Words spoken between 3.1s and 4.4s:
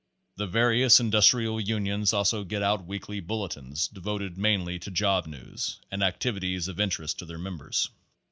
Bulletins devoted